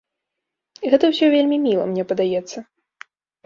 [0.93, 2.59] Гэта ўсё вельмі міла, мне падаецца.